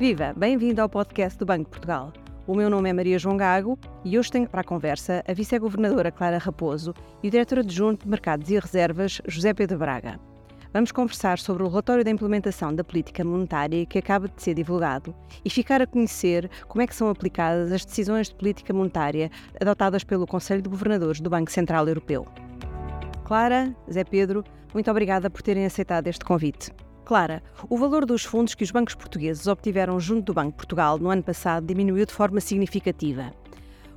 [0.00, 0.32] Viva!
[0.34, 2.10] Bem-vindo ao podcast do Banco de Portugal.
[2.46, 6.10] O meu nome é Maria João Gago e hoje tenho para a conversa a vice-governadora
[6.10, 10.18] Clara Raposo e o diretor adjunto de Mercados e Reservas, José Pedro Braga.
[10.72, 15.14] Vamos conversar sobre o relatório da implementação da política monetária que acaba de ser divulgado
[15.44, 19.30] e ficar a conhecer como é que são aplicadas as decisões de política monetária
[19.60, 22.26] adotadas pelo Conselho de Governadores do Banco Central Europeu.
[23.22, 26.72] Clara, Zé Pedro, muito obrigada por terem aceitado este convite.
[27.10, 30.96] Clara, o valor dos fundos que os bancos portugueses obtiveram junto do Banco de Portugal
[30.96, 33.32] no ano passado diminuiu de forma significativa.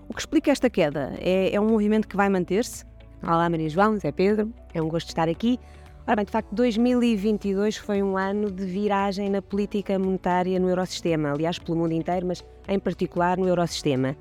[0.10, 1.14] O que explica esta queda?
[1.20, 2.84] É, é um movimento que vai manter-se?
[3.22, 5.60] Olá, Maria João, Zé Pedro, é um gosto estar aqui.
[6.08, 11.34] Ora bem, de facto, 2022 foi um ano de viragem na política monetária no Eurosistema,
[11.34, 14.18] aliás, pelo mundo inteiro, mas em particular no Eurosistema.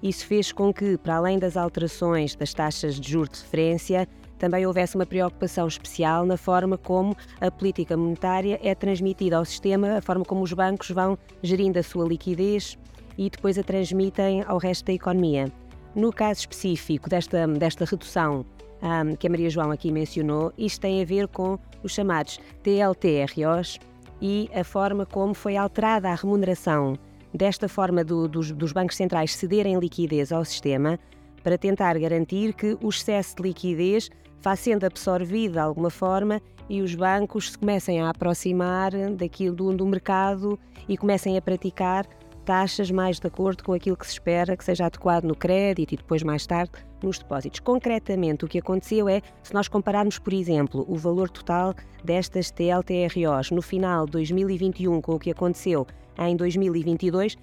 [0.00, 4.08] Isso fez com que, para além das alterações das taxas de juros de referência,
[4.38, 9.98] também houvesse uma preocupação especial na forma como a política monetária é transmitida ao sistema,
[9.98, 12.78] a forma como os bancos vão gerindo a sua liquidez
[13.18, 15.50] e depois a transmitem ao resto da economia.
[15.94, 18.44] No caso específico desta, desta redução
[18.82, 23.78] um, que a Maria João aqui mencionou, isto tem a ver com os chamados TLTROs
[24.20, 26.98] e a forma como foi alterada a remuneração
[27.32, 30.98] desta forma do, dos, dos bancos centrais cederem liquidez ao sistema
[31.42, 34.10] para tentar garantir que o excesso de liquidez
[34.46, 39.76] vá sendo absorvido de alguma forma e os bancos se comecem a aproximar daquilo do,
[39.76, 40.56] do mercado
[40.88, 42.06] e comecem a praticar
[42.44, 45.96] taxas mais de acordo com aquilo que se espera que seja adequado no crédito e
[45.96, 46.70] depois mais tarde
[47.02, 47.58] nos depósitos.
[47.58, 53.50] Concretamente, o que aconteceu é, se nós compararmos, por exemplo, o valor total destas TLTROs
[53.50, 55.84] no final de 2021 com o que aconteceu
[56.16, 57.36] em 2022,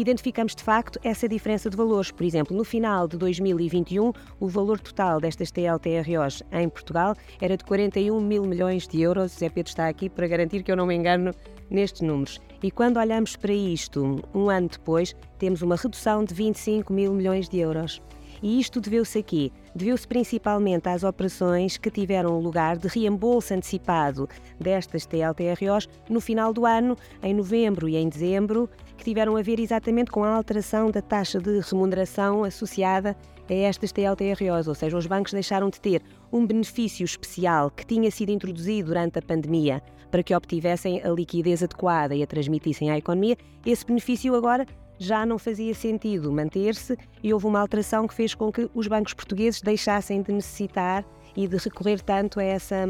[0.00, 2.12] identificamos de facto essa diferença de valores.
[2.12, 7.64] Por exemplo, no final de 2021, o valor total destas TLTROs em Portugal era de
[7.64, 9.34] 41 mil milhões de euros.
[9.34, 11.34] O Zé Pedro está aqui para garantir que eu não me engano
[11.68, 12.40] nestes números.
[12.62, 17.48] E quando olhamos para isto, um ano depois, temos uma redução de 25 mil milhões
[17.48, 18.00] de euros.
[18.42, 19.52] E isto deveu-se aqui?
[19.74, 24.28] Deveu-se principalmente às operações que tiveram lugar de reembolso antecipado
[24.58, 29.60] destas TLTROs no final do ano, em novembro e em dezembro, que tiveram a ver
[29.60, 33.16] exatamente com a alteração da taxa de remuneração associada
[33.48, 38.10] a estas TLTROs, ou seja, os bancos deixaram de ter um benefício especial que tinha
[38.10, 42.98] sido introduzido durante a pandemia para que obtivessem a liquidez adequada e a transmitissem à
[42.98, 43.36] economia.
[43.64, 44.66] Esse benefício agora
[44.98, 49.14] já não fazia sentido manter-se e houve uma alteração que fez com que os bancos
[49.14, 51.04] portugueses deixassem de necessitar
[51.36, 52.84] e de recorrer tanto a essa,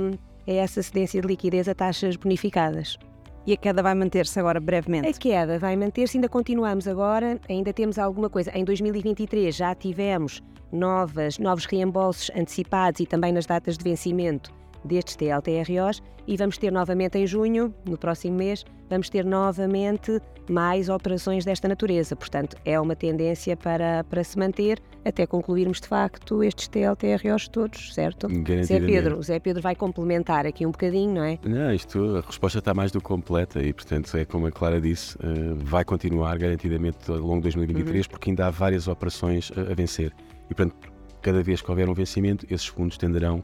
[0.46, 2.98] a essa cedência de liquidez a taxas bonificadas.
[3.46, 5.08] E a queda vai manter-se agora brevemente?
[5.08, 8.50] A queda vai manter-se, ainda continuamos agora, ainda temos alguma coisa.
[8.54, 15.16] Em 2023 já tivemos novas, novos reembolsos antecipados e também nas datas de vencimento destes
[15.16, 21.44] TLTROs e vamos ter novamente em junho, no próximo mês, vamos ter novamente mais operações
[21.44, 22.14] desta natureza.
[22.14, 27.94] Portanto, é uma tendência para, para se manter até concluirmos de facto estes TLTROs todos,
[27.94, 28.28] certo?
[28.62, 31.38] Zé Pedro, Zé Pedro vai complementar aqui um bocadinho, não é?
[31.44, 34.80] Não, isto, a resposta está mais do que completa e, portanto, é como a Clara
[34.80, 38.10] disse, eh, vai continuar garantidamente ao longo de 2023 uhum.
[38.10, 40.12] porque ainda há várias operações a, a vencer.
[40.50, 40.76] E, portanto,
[41.22, 43.40] cada vez que houver um vencimento, esses fundos tenderão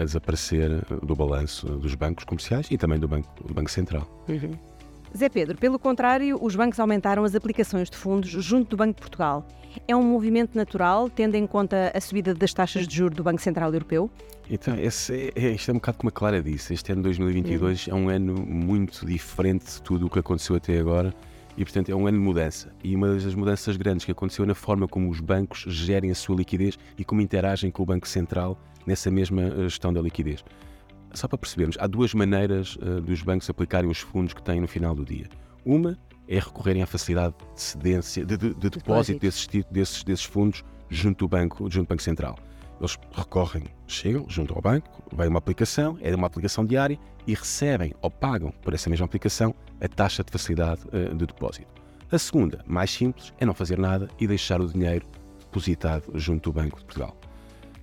[0.00, 0.70] a desaparecer
[1.02, 4.08] do balanço dos bancos comerciais e também do Banco, do banco Central.
[4.28, 4.52] Uhum.
[5.16, 9.00] Zé Pedro, pelo contrário, os bancos aumentaram as aplicações de fundos junto do Banco de
[9.00, 9.46] Portugal.
[9.86, 13.40] É um movimento natural, tendo em conta a subida das taxas de juros do Banco
[13.40, 14.10] Central Europeu?
[14.50, 16.72] Então, esse, é, isto é um bocado como a Clara disse.
[16.72, 17.92] Este ano 2022 uhum.
[17.92, 21.14] é um ano muito diferente de tudo o que aconteceu até agora
[21.56, 22.72] e, portanto, é um ano de mudança.
[22.84, 26.36] E uma das mudanças grandes que aconteceu na forma como os bancos gerem a sua
[26.36, 30.44] liquidez e como interagem com o Banco Central nessa mesma eh, gestão da liquidez.
[31.12, 34.68] Só para percebermos, há duas maneiras uh, dos bancos aplicarem os fundos que têm no
[34.68, 35.26] final do dia.
[35.64, 40.62] Uma é recorrerem à facilidade de cedência, de, de, de depósito desses, desses, desses fundos
[40.90, 42.36] junto do banco, junto do banco central.
[42.78, 47.94] Eles recorrem, chegam junto ao banco, vai uma aplicação, é uma aplicação diária e recebem
[48.02, 51.68] ou pagam por essa mesma aplicação a taxa de facilidade uh, de depósito.
[52.10, 55.06] A segunda, mais simples, é não fazer nada e deixar o dinheiro
[55.40, 57.16] depositado junto do Banco de Portugal.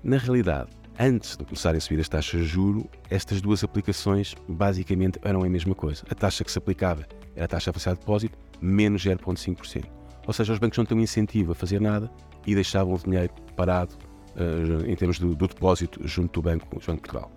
[0.03, 0.69] Na realidade,
[0.99, 5.49] antes de começarem a subir as taxas de juro, estas duas aplicações basicamente eram a
[5.49, 6.03] mesma coisa.
[6.09, 9.85] A taxa que se aplicava era a taxa de facilidade de depósito menos 0,5%.
[10.25, 12.09] Ou seja, os bancos não tinham incentivo a fazer nada
[12.47, 13.95] e deixavam o dinheiro parado
[14.87, 17.31] em termos do, do, depósito junto do Banco, Banco de Portugal.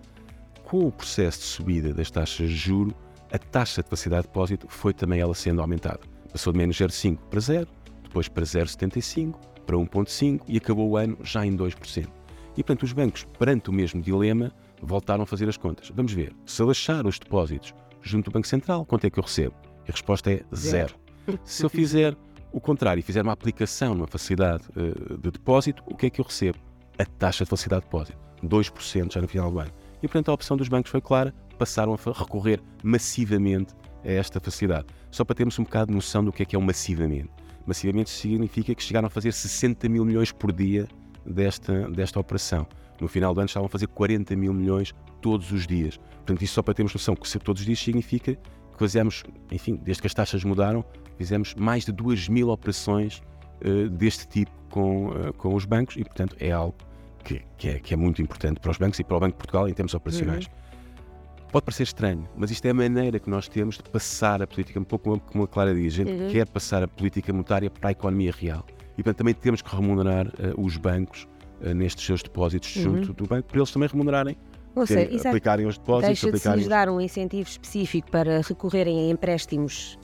[0.65, 2.95] Com o processo de subida das taxas de juro,
[3.33, 6.01] a taxa de facilidade de depósito foi também ela sendo aumentada.
[6.33, 7.69] Passou de menos 0,5 para 0,
[8.03, 9.35] depois para 0,75,
[9.65, 12.09] para 1,5 e acabou o ano já em 2%.
[12.57, 14.51] E, portanto, os bancos, perante o mesmo dilema,
[14.81, 15.91] voltaram a fazer as contas.
[15.95, 19.23] Vamos ver, se eu achar os depósitos junto do Banco Central, quanto é que eu
[19.23, 19.55] recebo?
[19.87, 20.95] E a resposta é zero.
[21.27, 21.41] zero.
[21.45, 22.17] Se eu fizer
[22.53, 26.21] o contrário e fizer uma aplicação numa facilidade uh, de depósito, o que é que
[26.21, 26.59] eu recebo?
[26.99, 29.71] A taxa de facilidade de depósito, 2% já no final do ano.
[30.03, 34.87] E, portanto, a opção dos bancos foi clara, passaram a recorrer massivamente a esta facilidade.
[35.11, 37.31] Só para termos um bocado de noção do que é que é o massivamente.
[37.67, 40.87] Massivamente significa que chegaram a fazer 60 mil milhões por dia
[41.25, 42.67] desta, desta operação.
[43.01, 45.99] No final do ano estavam a fazer 40 mil milhões todos os dias.
[45.99, 50.01] Portanto, isso só para termos noção que todos os dias significa que fizemos, enfim, desde
[50.01, 50.85] que as taxas mudaram,
[51.17, 53.23] fizemos mais de 2 mil operações
[53.65, 56.77] uh, deste tipo com, uh, com os bancos e, portanto, é algo
[57.25, 59.39] que, que, é, que, é, muito importante para os bancos e para o Banco de
[59.39, 60.47] Portugal em termos operacionais.
[60.47, 61.47] Uhum.
[61.53, 64.79] Pode parecer estranho, mas isto é a maneira que nós temos de passar a política,
[64.79, 66.29] um pouco como a Clara diz, a gente uhum.
[66.29, 68.65] quer passar a política monetária para a economia real.
[68.93, 71.27] E, portanto, também temos que remunerar uh, os bancos
[71.75, 73.03] nestes seus depósitos uhum.
[73.03, 74.37] junto do banco, para eles também remunerarem
[74.77, 76.21] ou seja, aplicarem os depósitos.
[76.21, 79.99] Deixa de se lhes dar um incentivo específico para recorrerem a empréstimos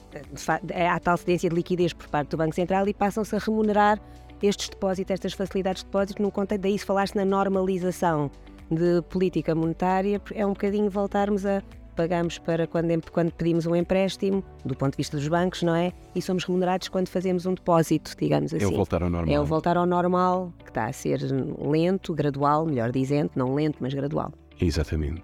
[0.94, 4.00] à tal cedência de liquidez por parte do Banco Central e passam-se a remunerar
[4.42, 8.30] estes depósitos, estas facilidades de depósito, no contexto daí se falaste na normalização
[8.70, 11.62] de política monetária, é um bocadinho voltarmos a
[11.94, 15.92] pagamos para quando, quando pedimos um empréstimo, do ponto de vista dos bancos, não é?
[16.14, 18.64] E somos remunerados quando fazemos um depósito, digamos assim.
[18.64, 18.76] É o assim.
[18.76, 19.34] voltar ao normal.
[19.34, 21.20] É o voltar ao normal, que está a ser
[21.60, 24.32] lento, gradual, melhor dizendo, não lento, mas gradual.
[24.60, 25.22] Exatamente.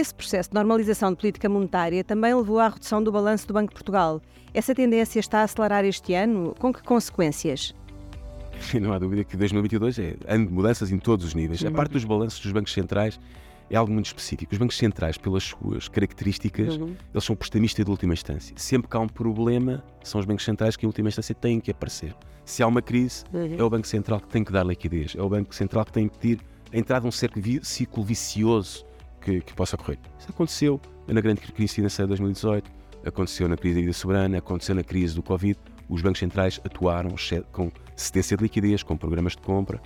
[0.00, 3.68] Esse processo de normalização de política monetária também levou à redução do balanço do Banco
[3.68, 4.22] de Portugal.
[4.54, 6.54] Essa tendência está a acelerar este ano?
[6.58, 7.74] Com que consequências?
[8.80, 11.62] Não há dúvida que 2022 é ano de mudanças em todos os níveis.
[11.66, 13.20] A parte dos balanços dos bancos centrais
[13.68, 14.50] é algo muito específico.
[14.54, 16.96] Os bancos centrais, pelas suas características, uhum.
[17.12, 18.54] eles são prestamistas de última instância.
[18.56, 21.70] Sempre que há um problema, são os bancos centrais que, em última instância, têm que
[21.70, 22.16] aparecer.
[22.46, 23.54] Se há uma crise, uhum.
[23.58, 25.14] é o Banco Central que tem que dar liquidez.
[25.14, 26.40] É o Banco Central que tem que pedir
[26.72, 28.88] a entrada de um ciclo vicioso
[29.20, 29.98] que, que, possa ocorrer.
[30.18, 32.70] Isso aconteceu na grande crise financeira de 2018,
[33.04, 35.58] aconteceu na crise da vida soberana, aconteceu na crise do Covid.
[35.88, 37.14] Os bancos centrais atuaram
[37.52, 39.80] com cedência de liquidez, com programas de compra,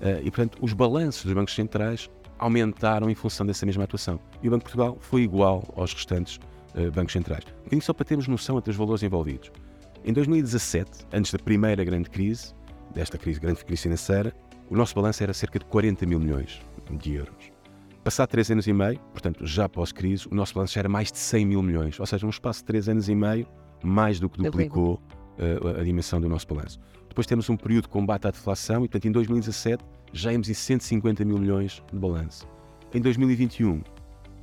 [0.00, 2.08] eh, e, portanto, os balanços dos bancos centrais
[2.38, 4.20] aumentaram em função dessa mesma atuação.
[4.42, 6.38] E o Banco de Portugal foi igual aos restantes
[6.74, 7.44] uh, bancos centrais.
[7.72, 9.50] Um só para termos noção dos valores envolvidos.
[10.04, 12.54] Em 2017, antes da primeira grande crise,
[12.94, 14.32] desta crise, grande crise financeira,
[14.70, 17.57] o nosso balanço era cerca de 40 mil milhões de euros.
[18.08, 21.44] Passado 3 anos e meio, portanto, já pós-crise, o nosso balanço era mais de 100
[21.44, 23.46] mil milhões, ou seja, num espaço de 3 anos e meio,
[23.84, 26.80] mais do que duplicou uh, a dimensão do nosso balanço.
[27.06, 30.54] Depois temos um período de combate à deflação e, portanto, em 2017 já íamos em
[30.54, 32.48] 150 mil milhões de balanço.
[32.94, 33.82] Em 2021,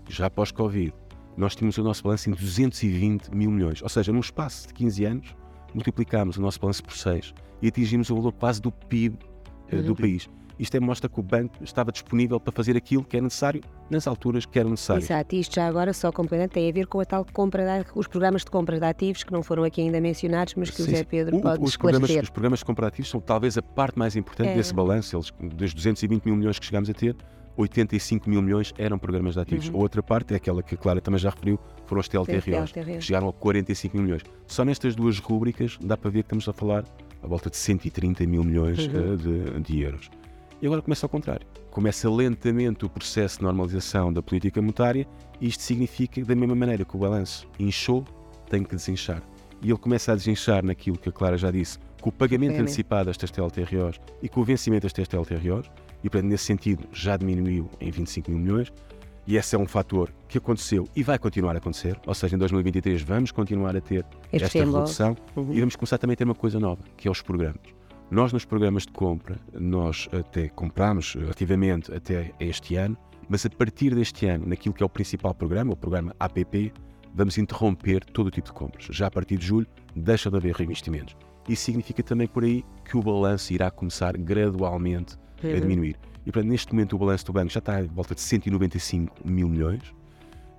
[0.10, 0.94] já pós-Covid,
[1.36, 5.06] nós tínhamos o nosso balanço em 220 mil milhões, ou seja, num espaço de 15
[5.06, 5.36] anos,
[5.74, 7.34] multiplicámos o nosso balanço por 6
[7.64, 9.18] e atingimos o valor quase do PIB
[9.74, 10.30] uh, do país.
[10.58, 14.08] Isto é, mostra que o banco estava disponível para fazer aquilo que era necessário nas
[14.08, 15.04] alturas que era necessário.
[15.04, 18.08] Exato, isto já agora só completamente tem a ver com a tal compra de, os
[18.08, 20.86] programas de compra de ativos que não foram aqui ainda mencionados, mas que sim, o
[20.86, 22.00] José Pedro o, pode os esclarecer.
[22.00, 24.56] Programas, os programas de compra de ativos são talvez a parte mais importante é.
[24.56, 25.16] desse balanço.
[25.16, 27.16] Eles, dos 220 mil milhões que chegámos a ter,
[27.58, 29.70] 85 mil milhões eram programas de ativos.
[29.70, 29.76] Uhum.
[29.76, 33.02] A outra parte é aquela que a Clara também já referiu, foram os TLTROs, que
[33.02, 34.24] chegaram a 45 mil milhões.
[34.48, 36.84] Só nestas duas rúbricas dá para ver que estamos a falar
[37.24, 39.14] a volta de 130 mil milhões uhum.
[39.14, 40.10] uh, de, de euros.
[40.62, 41.46] E agora começa ao contrário.
[41.70, 45.08] Começa lentamente o processo de normalização da política monetária
[45.42, 48.06] e isto significa que, da mesma maneira que o balanço inchou,
[48.50, 49.22] tem que desinchar.
[49.62, 53.06] E ele começa a desinchar naquilo que a Clara já disse, com o pagamento antecipado
[53.06, 55.70] destas TLTROs e com o vencimento destas TLTROs,
[56.04, 58.72] e portanto, nesse sentido, já diminuiu em 25 mil milhões.
[59.28, 62.40] E esse é um fator que aconteceu e vai continuar a acontecer, ou seja, em
[62.40, 65.52] 2023 vamos continuar a ter este esta redução uhum.
[65.52, 67.58] e vamos começar também a ter uma coisa nova, que é os programas.
[68.12, 72.96] Nós, nos programas de compra, nós até compramos ativamente até este ano,
[73.28, 76.72] mas a partir deste ano, naquilo que é o principal programa, o programa APP,
[77.16, 78.86] vamos interromper todo o tipo de compras.
[78.92, 81.16] Já a partir de julho, deixa de haver reinvestimentos.
[81.50, 85.98] Isso significa também por aí que o balanço irá começar gradualmente a diminuir.
[86.26, 89.50] E, portanto, neste momento o balanço do banco já está à volta de 195 mil
[89.50, 89.82] milhões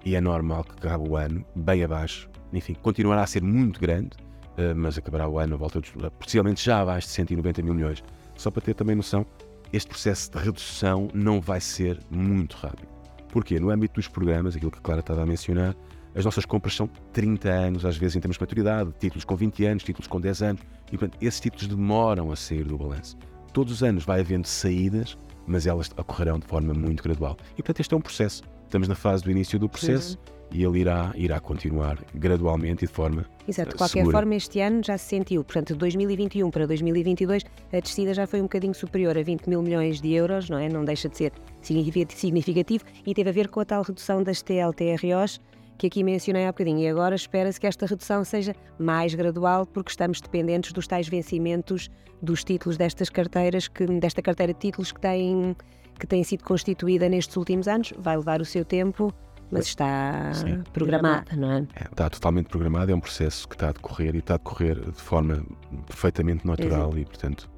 [0.05, 2.29] e é normal que acabe o ano bem abaixo.
[2.53, 4.26] Enfim, continuará a ser muito grande, eh,
[4.77, 8.03] mas acabará o ano a volta de, possivelmente já abaixo de 190 mil milhões.
[8.37, 9.27] Só para ter também noção,
[9.73, 12.89] este processo de redução não vai ser muito rápido.
[13.31, 13.59] Porquê?
[13.59, 15.75] No âmbito dos programas, aquilo que a Clara estava a mencionar,
[16.15, 19.65] as nossas compras são 30 anos, às vezes em termos de maturidade, títulos com 20
[19.67, 23.19] anos, títulos com 10 anos, e portanto esses títulos demoram a sair do balanço.
[23.53, 27.37] Todos os anos vai havendo saídas, mas elas ocorrerão de forma muito gradual.
[27.53, 28.43] E portanto este é um processo.
[28.65, 30.17] Estamos na fase do início do processo.
[30.17, 34.17] Uhum e ele irá, irá continuar gradualmente e de forma Exato, de qualquer segura.
[34.17, 38.41] forma este ano já se sentiu, portanto de 2021 para 2022 a descida já foi
[38.41, 40.69] um bocadinho superior a 20 mil milhões de euros, não é?
[40.69, 45.41] Não deixa de ser significativo e teve a ver com a tal redução das TLTROs
[45.77, 46.79] que aqui mencionei há bocadinho.
[46.81, 51.91] E agora espera-se que esta redução seja mais gradual, porque estamos dependentes dos tais vencimentos
[52.23, 55.55] dos títulos destas carteiras, que, desta carteira de títulos que tem,
[55.99, 57.93] que tem sido constituída nestes últimos anos.
[57.99, 59.13] Vai levar o seu tempo,
[59.51, 60.63] mas está Sim.
[60.73, 61.67] programada, não é?
[61.75, 61.85] é?
[61.85, 65.01] Está totalmente programada, é um processo que está a decorrer e está a decorrer de
[65.01, 65.45] forma
[65.87, 66.99] perfeitamente natural Exato.
[66.99, 67.51] e, portanto.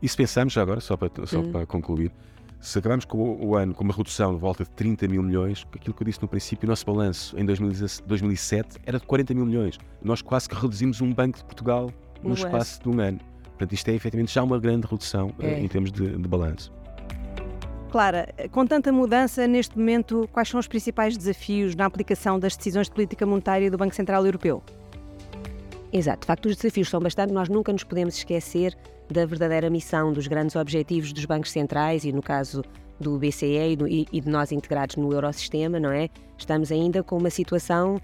[0.00, 1.52] E se pensarmos já agora, só para, só hum.
[1.52, 2.12] para concluir,
[2.60, 5.94] se acabamos com o, ano com uma redução de volta de 30 mil milhões, aquilo
[5.94, 9.78] que eu disse no princípio, o nosso balanço em 2007 era de 40 mil milhões.
[10.02, 11.90] Nós quase que reduzimos um Banco de Portugal
[12.22, 13.20] no espaço de um ano.
[13.44, 15.60] Portanto, isto é efetivamente já uma grande redução eh, é.
[15.60, 16.72] em termos de, de balanço.
[17.90, 22.86] Clara, com tanta mudança neste momento, quais são os principais desafios na aplicação das decisões
[22.86, 24.62] de política monetária do Banco Central Europeu?
[25.90, 27.32] Exato, de facto, os desafios são bastante.
[27.32, 28.76] Nós nunca nos podemos esquecer
[29.10, 32.62] da verdadeira missão, dos grandes objetivos dos bancos centrais e, no caso
[33.00, 33.78] do BCE
[34.12, 36.10] e, de nós integrados no Eurosistema, não é?
[36.36, 37.98] Estamos ainda com uma situação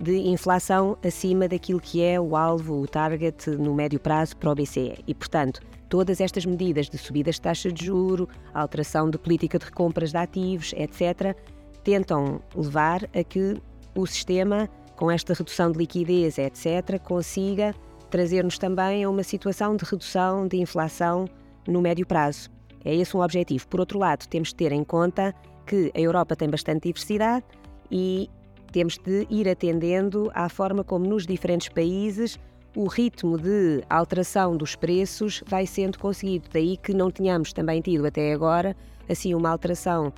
[0.00, 4.54] de inflação acima daquilo que é o alvo, o target no médio prazo para o
[4.54, 5.02] BCE.
[5.06, 9.64] E, portanto, todas estas medidas de subidas de taxa de juro, alteração de política de
[9.64, 11.36] recompras de ativos, etc.,
[11.82, 13.60] tentam levar a que
[13.94, 17.74] o sistema, com esta redução de liquidez, etc., consiga
[18.10, 21.26] trazer-nos também a uma situação de redução de inflação
[21.66, 22.50] no médio prazo.
[22.84, 23.66] É esse um objetivo.
[23.68, 25.34] Por outro lado, temos de ter em conta
[25.66, 27.44] que a Europa tem bastante diversidade
[27.90, 28.30] e
[28.72, 32.38] temos de ir atendendo à forma como nos diferentes países
[32.76, 36.48] o ritmo de alteração dos preços vai sendo conseguido.
[36.52, 38.76] Daí que não tenhamos também tido até agora
[39.08, 40.12] assim uma alteração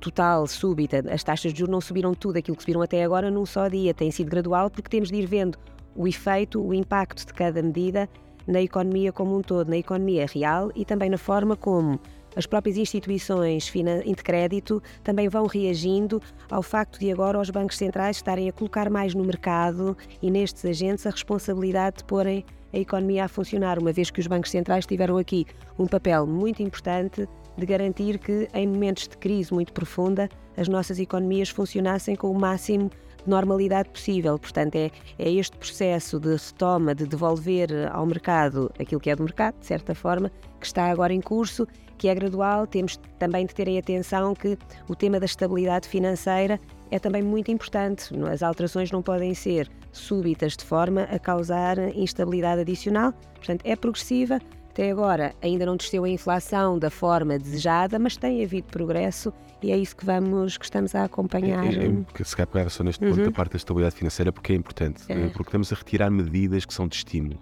[0.00, 1.02] total, súbita.
[1.10, 3.94] As taxas de juros não subiram tudo aquilo que subiram até agora num só dia.
[3.94, 5.58] Tem sido gradual porque temos de ir vendo
[5.96, 8.08] o efeito, o impacto de cada medida
[8.46, 11.98] na economia como um todo, na economia real e também na forma como
[12.36, 18.16] as próprias instituições de crédito também vão reagindo ao facto de agora os bancos centrais
[18.16, 23.24] estarem a colocar mais no mercado e nestes agentes a responsabilidade de porem a economia
[23.24, 25.46] a funcionar, uma vez que os bancos centrais tiveram aqui
[25.78, 30.98] um papel muito importante de garantir que, em momentos de crise muito profunda, as nossas
[30.98, 32.90] economias funcionassem com o máximo
[33.26, 34.38] normalidade possível.
[34.38, 39.22] Portanto, é, é este processo de retoma, de devolver ao mercado aquilo que é do
[39.22, 41.66] mercado, de certa forma, que está agora em curso,
[41.98, 42.66] que é gradual.
[42.66, 46.58] Temos também de ter em atenção que o tema da estabilidade financeira
[46.90, 48.14] é também muito importante.
[48.30, 53.12] As alterações não podem ser súbitas de forma a causar instabilidade adicional.
[53.34, 54.38] Portanto, é progressiva.
[54.70, 59.72] Até agora ainda não desceu a inflação da forma desejada, mas tem havido progresso e
[59.72, 61.64] é isso que vamos que estamos a acompanhar.
[61.64, 63.24] É, é, se calhar só neste ponto uhum.
[63.24, 65.28] da parte da estabilidade financeira porque é importante, é.
[65.28, 67.40] porque estamos a retirar medidas que são de estímulo.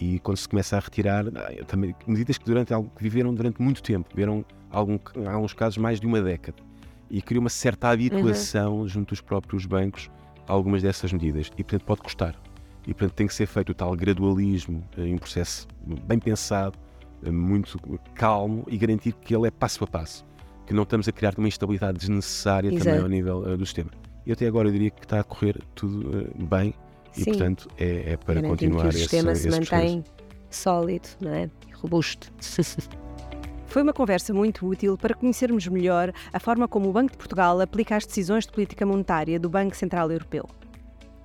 [0.00, 3.82] E quando se começa a retirar ah, também, medidas que, durante, que viveram durante muito
[3.82, 6.56] tempo, viveram algum, em alguns casos mais de uma década,
[7.10, 8.88] e cria uma certa habituação uhum.
[8.88, 10.08] junto dos próprios bancos
[10.46, 11.50] a algumas dessas medidas.
[11.58, 12.34] E, portanto, pode custar.
[12.86, 15.68] E, portanto, tem que ser feito o tal gradualismo eh, em um processo
[16.06, 16.78] bem pensado,
[17.22, 17.78] eh, muito
[18.14, 20.24] calmo e garantir que ele é passo a passo.
[20.70, 22.84] Que não estamos a criar uma instabilidade desnecessária Exato.
[22.84, 23.90] também ao nível uh, do sistema.
[24.24, 26.72] E até agora eu diria que está a correr tudo uh, bem
[27.16, 27.32] e, Sim.
[27.32, 30.04] portanto, é, é para continuar que o sistema esse, se mantém
[30.48, 31.50] sólido não é?
[31.68, 32.32] e robusto.
[33.66, 37.60] Foi uma conversa muito útil para conhecermos melhor a forma como o Banco de Portugal
[37.60, 40.48] aplica as decisões de política monetária do Banco Central Europeu.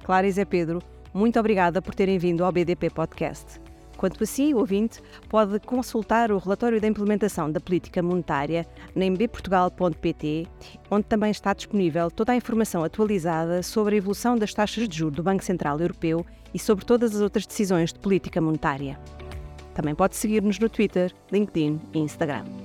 [0.03, 0.81] Clara e Zé Pedro,
[1.13, 3.63] muito obrigada por terem vindo ao BDP Podcast.
[3.97, 10.47] Quanto a si, ouvinte, pode consultar o relatório da implementação da política monetária na mbportugal.pt,
[10.91, 15.15] onde também está disponível toda a informação atualizada sobre a evolução das taxas de juros
[15.15, 18.99] do Banco Central Europeu e sobre todas as outras decisões de política monetária.
[19.73, 22.64] Também pode seguir-nos no Twitter, LinkedIn e Instagram.